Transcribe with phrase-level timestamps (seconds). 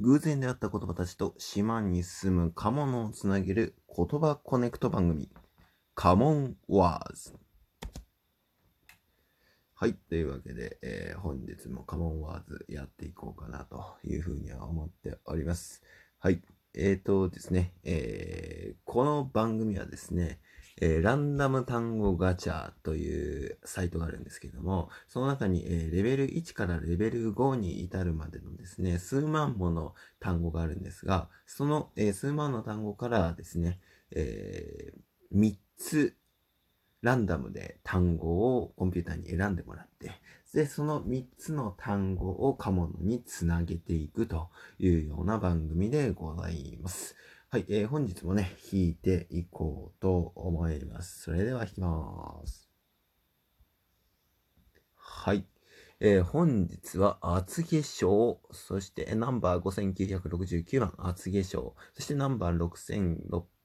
[0.00, 5.30] 偶然出会った言葉たちと島に住むカモノをつなげる言葉コネクト番組、
[5.94, 7.32] カモンワーズ。
[9.76, 9.94] はい。
[9.94, 15.80] というわけで、えー、本日もカモンワーズやっていこうかなというふうには思っております。
[16.18, 16.42] はい。
[16.74, 20.40] えーとですね、えー、この番組はですね、
[20.80, 33.78] えー、ランダム単語ガチャというサイトがあるんですけども、その中に、えー、レベル1からレベル5に至るまでのですね、数万もの単語があるんですが、その、えー、数万の単語からですね、
[34.10, 34.92] え
[35.34, 36.16] 3つ
[37.04, 40.12] ランダムで単語をコンピューターに選んでもらって、
[40.54, 47.14] で、その3つの単語をカモノにつなげていくというような番組でございます。
[47.54, 51.22] はい、えー、本日もね、弾いていこうと思います。
[51.22, 52.68] それでは弾きます。
[54.96, 55.44] はい。
[56.00, 62.58] えー、本日は厚化粧、そしてナンバー5969番厚化粧、そしてナンバー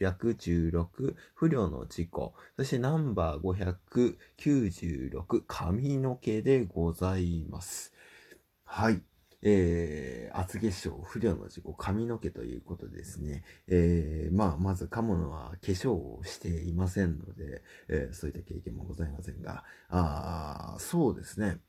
[0.00, 4.16] 6616不良の事故、そしてナンバー
[4.48, 7.92] 596髪の毛でございます。
[8.64, 9.02] はい。
[9.44, 13.44] えー、厚化粧、不良の事故、髪の毛ということですね。
[13.68, 21.60] えー、まあ、まず、カモノは化粧をしていませんので、えー、そういった経験もございませんが、あそうですね。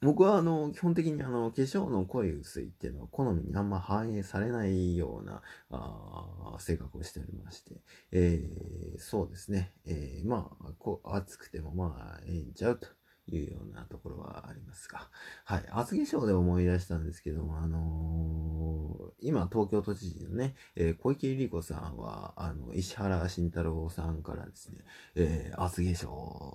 [0.00, 7.72] 僕は、あの、基本的に、あの、化粧の濃い薄いっていうのは、好みにあんま反映されないような、あ性格をしておりまして、
[8.12, 9.72] えー、そうですね。
[9.86, 12.97] えー、まあ、こう、暑くても、まあ、ええんちゃうと。
[13.30, 15.08] いうようなところはありますが。
[15.44, 15.64] はい。
[15.70, 24.78] 厚化粧で思い出したんですけども、あのー、今、東京都知事のね、えー、小池百合子さんは、あの、石原慎太郎さんからですね、
[25.14, 26.06] えー、厚化粧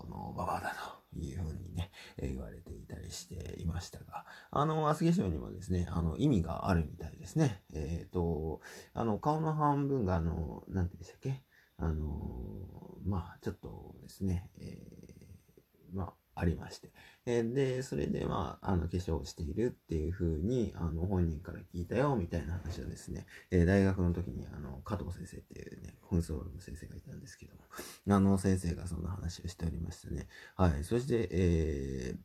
[0.09, 0.73] のババアだ
[1.13, 7.61] というふうにね、えー、言われていたりしていましたが、あの、厚化粧にもですね、あの、意味があるみたいですね。
[7.73, 8.61] えっ、ー、と、
[8.93, 11.43] あの、顔の半分が、あの、なんて言うんでしたっけ？
[11.77, 16.89] あの、まあ、ちょっとですね、えー、まあ、ありまして。
[17.25, 27.61] え、で、それで、まあ、あの、化粧をしているっていう風に、あの、本人から聞いたよ、みたいな話をですね、え、大学の時に、あの、加藤先生っていうね、紛争の先生がいたんですけども、
[28.15, 30.27] あの、先生がそんな話をしておりましたね。
[30.55, 30.83] はい。
[30.83, 32.17] そして、えー、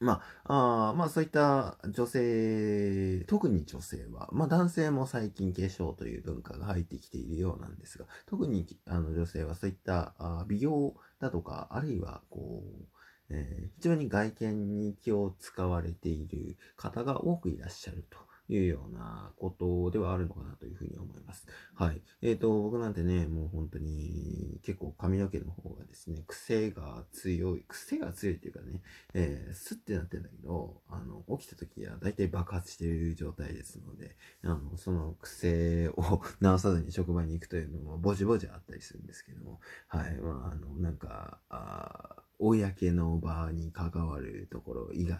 [0.00, 12.84] まあ、あまあそういった女性、特に女性は、まあ男性も最近化粧という文化が入ってきているようなんですが、特にあの女性はそういったあ美容だとか、あるいはこう、
[13.30, 18.18] え、非常に外見に気を使われている方が多くいらっしゃると
[18.48, 21.46] いうようなことではあるのかなというふうに思います。
[21.74, 22.02] はい。
[22.20, 28.82] えっ、ー、と、僕なんてね、もう本当に結構髪の毛の方がですね、癖が強い、癖が強いっていうかね、
[29.14, 40.16] えー、スッてなってんだけど、あの、起きた時は大体爆発している状態ですので、あの、その癖を直さずに職場に行くというのもぼちぼちあったりするんですけども、はい。
[40.16, 45.18] まあ、あの、なんか、あ公の場に関わるところ以外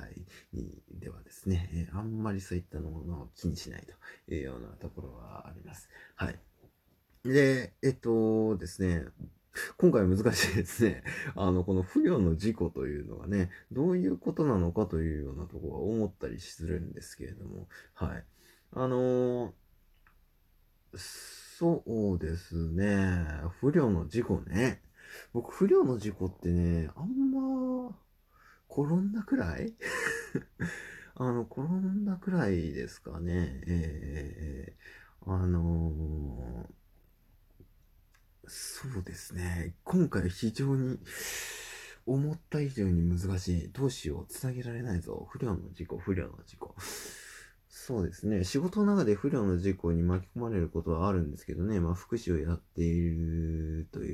[0.53, 3.87] にではですね、えあんまりそういったものを気にしない
[4.27, 5.89] というようなところはあります。
[6.17, 6.39] はい。
[7.25, 9.07] で、えっとですね、
[9.79, 11.05] 今回難しいですね。
[11.37, 18.25] あの、この不慮の事故というのがね、どういうことなのかというようなところは思ったりするんですけれども、はい。
[18.73, 19.53] あのー、
[20.97, 23.25] そうですね、
[23.61, 24.83] 不慮の事故ね。
[25.33, 27.97] 僕、不良の事故ってね、あんま、
[28.71, 29.75] 転んだくらい？
[31.17, 33.63] あの、転んだくらいですかね。
[33.67, 39.77] えー、あのー、そうですね。
[39.85, 40.99] 今回非常に、
[42.07, 43.73] 思った以上に難しい。
[43.73, 44.27] どうしよう。
[44.29, 45.27] つなげられないぞ。
[45.31, 46.75] 不良の事故、不良の事故。
[47.69, 48.45] そうですね。
[48.45, 51.81] 仕事の中で不良の事故に巻き込まれることはあるんですけどね。
[51.81, 54.14] まあ、福祉をやっているとい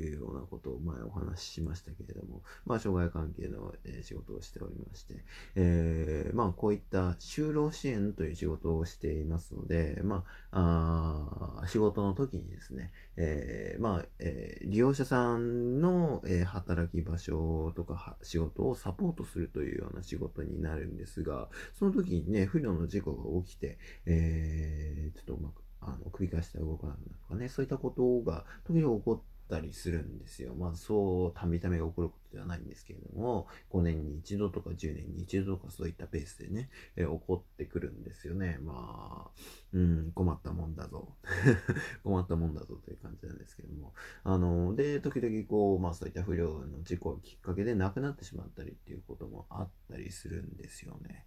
[1.31, 5.15] 話しましたけれども、まあ、障害関係の、え仕事をしておりまして、
[5.55, 30.55] えー、まあ、こういった就労支援という仕事をしていますので、まあ、あ仕事の時にですね、えー、まあ、えー、利用者さんの、え働き場所とか仕事をサポートするというような仕事になるんですが、その時にね、不良の事故が起きて、え、ちょっとうまく、あの、繰り返して動かなくなるとかね、そういったことが時々起こったりするんですよ。
[30.55, 38.59] まあ、そう、たびたび起こることではないんですけれども、5年に一度とか10年に一度とかそういったペースでね、えー、起こってくるんですよね。
[38.61, 39.29] まあ、
[39.73, 41.17] うん、困ったもんだぞ。
[42.03, 43.93] 困ったもんだぞという感じなんですけども。
[44.23, 51.25] あの、で、時々こう、まあそういった不良の事故がきっかけで亡くなってしまったりっていうこともあったりするんですよね。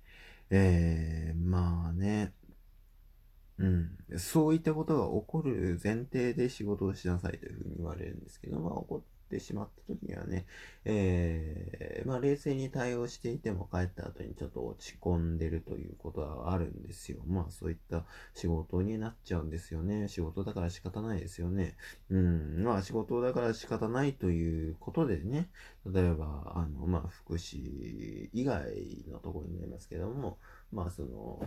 [0.50, 2.32] えー、まあね、
[3.58, 10.46] うん、そういったことが起こる前提で仕事をしなさいというふうに言われるんですけど、まあ、起こってしまった時にはね、
[10.84, 17.18] えー、まあ、冷静に対応していても帰った後にちょっと落ち込んでるということはあるんですよ。
[17.26, 18.04] まあ、そういった
[18.34, 20.08] 仕事になっちゃうんですよね。
[20.08, 21.76] 仕事だから仕方ないですよね。
[22.10, 25.48] うん、まあ、仕事だから仕方ないということでね、
[25.86, 28.64] 例えば、あの、まあ、福祉以外
[29.10, 30.38] のところになりますけども、
[30.74, 31.40] まあ、その、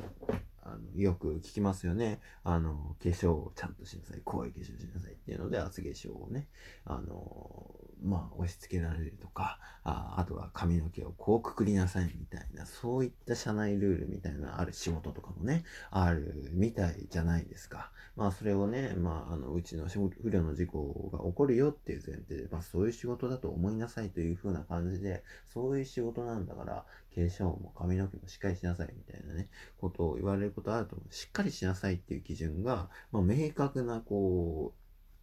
[0.64, 2.20] あの、よく聞きますよね。
[2.44, 4.22] あの、化粧をちゃんとしなさい。
[4.24, 6.48] 濃い化粧しなさいっていうので、厚化粧をね、
[6.86, 17.92] あの、まあ、押し付けられるとか、ああとは髪の毛をこうくくりなさいみたいな、そういった社内ルールみたいなある仕事とかもね、あるみたいじゃないですか。
[18.16, 26.86] まあ、それをね、まあ、あの、うちの不慮の事故が起こるよっていう前提で、まあ、そういう仕事だと思いなさいという風な感じで、そういう仕事なんだから、
[27.18, 29.50] 化粧も髪の毛もしっかりしなさいみたいなね、
[29.80, 31.14] ことを言われることあると思う。
[31.14, 34.74] しっかりしなさいっていう基準が、まあ、明確な、こ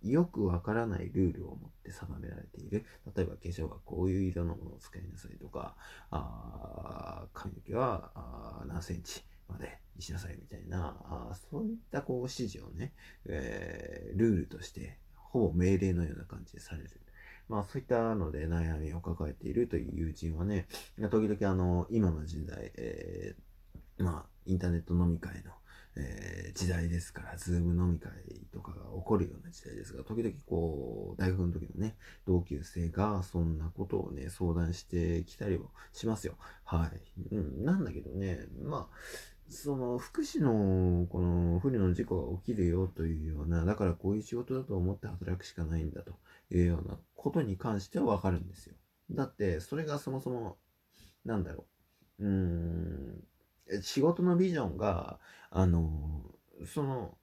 [0.02, 2.84] う、よくわからないルールを持って定められている。
[3.16, 5.76] 例えば化粧はこういう色のものを使いなさいとか、
[6.10, 12.92] あ髪の毛はあ何センチまでにしなさいみたいな、あそういったこう指示をね、
[13.24, 16.90] えー、ルールとしてほぼ命令のような感じでされる。
[17.48, 20.66] まあそういったので悩みを抱えているという友人はね、
[21.10, 25.52] 時々あの、今の時代、えー、まあインターネット飲み会の
[25.96, 28.10] えー、時代ですから、ズーム飲み会
[28.52, 31.96] とかが起こるような時代ですが、時々こう、大学の時のね、
[32.26, 36.34] 同級生がそんなことをね、相談してきたりもしますよ。
[36.64, 36.90] は
[37.30, 37.34] い。
[37.34, 38.96] うん、なんだけどね、まあ、
[39.54, 46.12] その福祉のこの不慮の事故が起きるよというような、だからこういう仕事だと思って働くしかないんだと
[46.50, 48.74] いうようなことに関してはわかるんですよ。
[49.12, 50.58] だって、それがそもそも、
[51.24, 51.66] なんだろ
[52.18, 52.26] う。
[52.26, 53.24] うん、
[53.80, 55.20] 仕事のビジョンが、
[55.50, 56.24] あの、
[56.66, 57.16] その、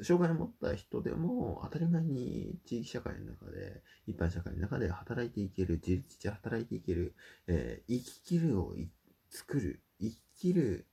[0.00, 7.14] 障害を持った人でも当たり前に地域社会の中で、一般社会の中で働いていける、自立して働いていける、
[7.46, 8.74] えー、生ききるを
[9.28, 10.86] 作る、生ききる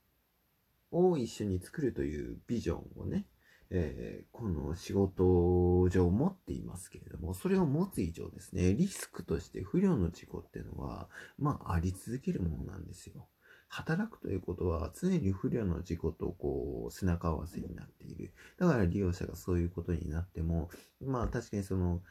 [0.92, 3.26] を一緒に作るというビジョンをね、
[3.70, 11.08] えー、この仕事上持っていますけれども、それを持つ以上ですね、リスクとして不良の事故っていうのは、
[11.38, 13.28] まあ、あり続けるものなんですよ。
[13.68, 18.34] 働くということは常に不慮の事故とこう背中合わせになっている。
[18.58, 20.70] だから利用者がそういうことになっても、
[21.00, 22.02] まあ確かにその、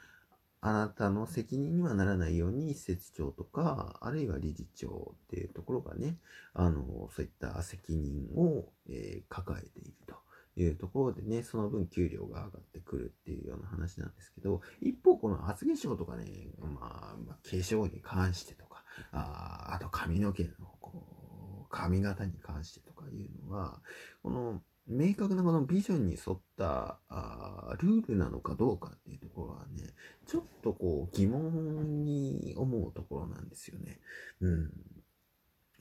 [0.61, 6.17] あなたの責任にはならないように施設長とか、あるいは理事長っていうところがね、
[6.53, 10.15] あの、そういった責任を、えー、抱えていると。
[10.61, 16.25] いうところでね、その分給料が上がってくるっていうような話なんですけど、一方この発言賞とかね、
[16.59, 20.49] まあ、まあ、化粧に関してとか、ああと髪の毛の
[20.81, 23.79] こう、髪型に関してとかいうのは、
[24.21, 29.93] この明確なこのビジョンに沿ったあルールなのかどうかっていうところはね、
[30.25, 33.99] ちょっとこう疑問に思うところなんですよね。
[34.41, 34.65] うん。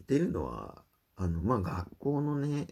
[0.02, 0.84] っていうのは、
[1.16, 2.66] あの、まあ、学校のね、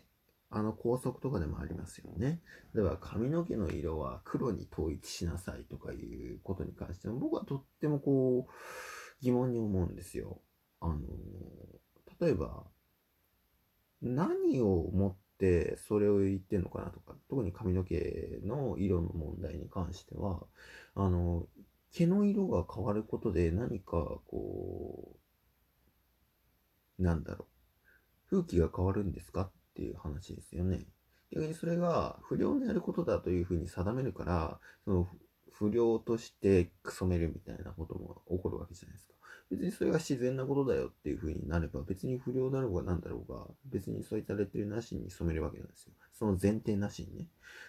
[0.50, 2.40] あの校則とかでもありますよね。
[2.74, 8.52] 例えば髪の毛の色は黒に統一しなさいとかいうことに関しても僕はとってもこう
[9.20, 10.40] 疑問に思うんですよ。
[10.80, 10.98] あの、
[12.20, 12.64] 例えば
[14.02, 15.25] 何を思って
[15.88, 20.46] それを言ってんのかなとか、特に髪の毛の色の問題に関しては、
[20.94, 21.46] あの、
[21.92, 25.16] 毛の色が変わることで何かこ
[26.98, 27.46] う、なんだろ
[28.30, 30.86] う、風紀が変わるんですかっていう話ですよね。
[31.30, 35.08] 逆にそれが不良のやることだというふうに定めるから、その
[35.52, 39.15] 不良としてクソめるみたいなことも起こるわけじゃないですか。
[39.50, 45.92] 別にそれが自然なことだよっていう風になれば、別に不良だろうが何だろうが、別にそういったレッテルなしに染めるわけなんですよ。
[46.12, 47.26] その前提なしにね。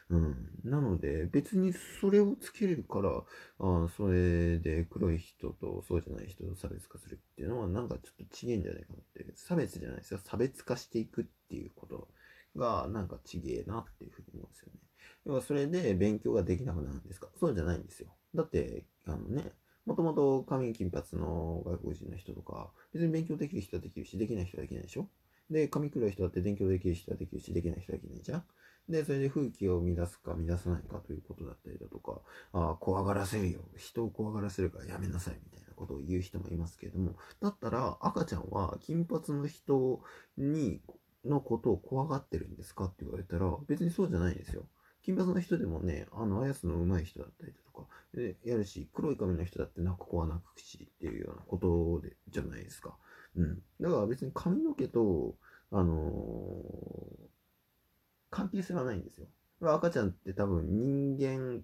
[0.09, 0.35] うん。
[0.63, 3.23] なので、別にそれをつけるから、
[3.59, 9.31] あそれで黒い人とそうじゃない人を差別化するっていうのは、なんかちょっと違えんじゃないかなって。
[9.35, 10.19] 差別じゃないですよ。
[10.23, 12.07] 差別化していくっていうこと
[12.55, 14.79] が、なんかちげえなっていうふうに思うんですよね。
[15.25, 17.27] 要はそれで勉強ができなくなるんですか？
[17.39, 18.07] そうじゃないんですよ。
[18.33, 19.51] だって、あのね、
[19.87, 25.07] もともと髪金髪の外国人の人とか、別に勉強できる人はできるし、できない人はできないでしょ？
[25.49, 28.43] で、髪黒い人だって勉強できる人はできるし、できない人はできないじゃん？
[28.89, 32.19] で、それで風紀を乱すか乱さないかということだったりだとか、
[32.51, 33.61] ああ怖がらせるよ。
[33.77, 40.01] 人を怖がらせるからやめなさいみたいなことを言う人もいますけれども、だったら赤ちゃんは金髪の人
[40.37, 40.81] に、
[41.25, 44.63] のことを怖がってるんですかって言われたら、別にそうじゃないですよ。
[45.03, 52.97] 金髪の人でもね、あの、あやすの上手い人だったりだとか、で、やるし、黒い髪の人だって泣く子は泣くしっていうようなことで、じゃないですか。
[53.35, 53.61] うん。
[53.79, 55.35] だから別に髪の毛と、
[55.71, 57.27] あのー、
[58.29, 59.27] 関係性はないんですよ。
[59.61, 61.61] 赤ちゃんって多分人間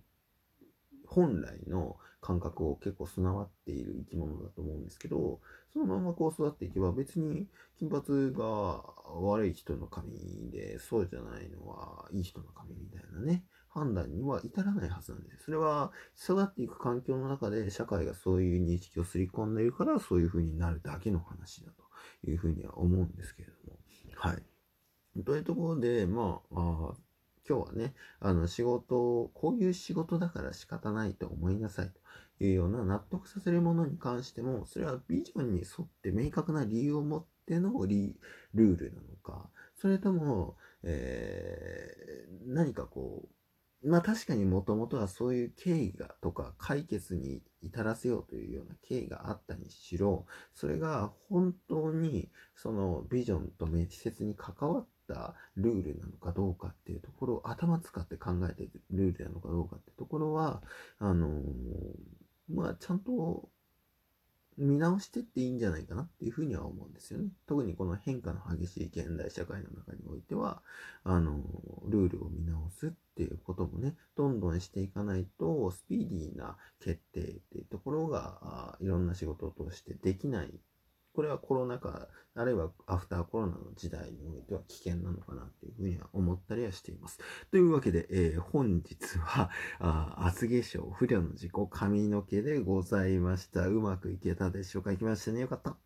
[1.06, 5.42] 本来の感覚を結構備わっている生き物だと思うんですけど、
[5.74, 8.82] そのままこう育っていけば別に金髪が
[9.22, 10.12] 悪い人の髪
[10.50, 15.46] で、そうじゃないのはいい人の髪みたいなね、判断には至らないはずなんです。
[15.46, 21.72] それは育っていく環境の中で社会がそういう認識をすり込んでいるからそういう風になるだけの話だ
[22.24, 23.78] というふうには思うんですけれども。
[24.16, 25.24] はい。
[25.24, 26.94] というところで、まあ、あ
[27.48, 31.92] 今日はね、あの仕事を、こういう仕事だから仕方ないと思いなさい
[32.40, 38.16] というような納得させるものに関しても、それはビジョンに沿って明確な理由を持ってのリ
[38.54, 43.28] ルールなのか、それとも、えー、何かこ
[43.84, 60.62] う、まあ確かにもともとはそういう経緯がとか解決に至らせようというような経緯があったにしろ、それが本当にそのビジョンと密接に関わったルールなのかどうかっていうところを頭使って考えてるルールなのかどうかっていうところは、
[61.00, 61.42] あの、
[62.50, 63.50] まあちゃんと
[64.58, 67.30] 見直してっていいんじゃないかなっていうふうには思うんですよね。
[67.48, 70.62] 特にこの変化の激しい現代社会の中においては、
[71.04, 71.42] あの、
[71.88, 80.54] ルールを見直すっていうこともね、どんどんしていかないと、スピーディーな決定っていうところが、いろんな仕事を通してできない
[81.14, 87.20] これはコロナ禍、あるいはアフターコロナの時代においては危険なのかなっていうふうには思ったりはしています。
[87.52, 93.68] というわけで、えー、本日は、あ厚化粧、不良の事故、髪の毛でございました。
[93.68, 94.92] うまくいけたでしょうか？
[94.92, 95.42] いきましたね。
[95.42, 95.78] よかった。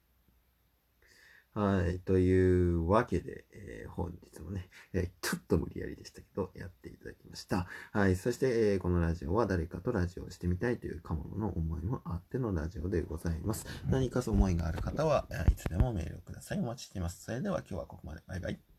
[1.57, 1.99] はい。
[1.99, 7.65] というわけで、えー、本日もね、えー、ちょっと無理やりでしたけど、やっていただきました。
[7.91, 8.15] はい。
[8.15, 13.65] そして、えー、このラジオは誰かとラジオをしてみたいという鴨の思いもあってのラジオでございます。
[13.89, 16.59] 何か思いがある方は、いつでもメールをください。
[16.59, 17.23] お待ちしています。
[17.23, 18.21] それでは今日はここまで。
[18.27, 18.76] バイバイ。